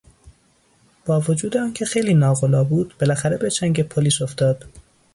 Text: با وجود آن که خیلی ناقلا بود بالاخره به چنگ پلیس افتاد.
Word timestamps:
با 1.05 1.19
وجود 1.19 1.57
آن 1.57 1.73
که 1.73 1.85
خیلی 1.85 2.13
ناقلا 2.13 2.63
بود 2.63 2.93
بالاخره 2.99 3.37
به 3.37 3.49
چنگ 3.49 3.81
پلیس 3.83 4.21
افتاد. 4.21 4.65